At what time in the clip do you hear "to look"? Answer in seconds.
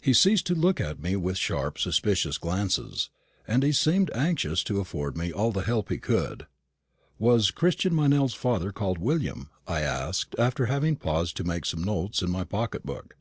0.46-0.80